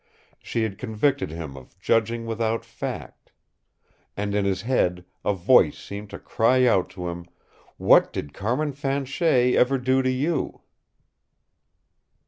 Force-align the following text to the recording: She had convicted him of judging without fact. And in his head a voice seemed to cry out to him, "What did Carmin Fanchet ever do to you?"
She 0.41 0.63
had 0.63 0.79
convicted 0.79 1.29
him 1.29 1.55
of 1.55 1.77
judging 1.79 2.25
without 2.25 2.65
fact. 2.65 3.31
And 4.17 4.33
in 4.33 4.45
his 4.45 4.63
head 4.63 5.05
a 5.23 5.31
voice 5.35 5.77
seemed 5.77 6.09
to 6.09 6.17
cry 6.17 6.65
out 6.65 6.89
to 6.97 7.07
him, 7.07 7.27
"What 7.77 8.11
did 8.11 8.33
Carmin 8.33 8.73
Fanchet 8.73 9.53
ever 9.55 9.77
do 9.77 10.01
to 10.01 10.09
you?" 10.09 10.61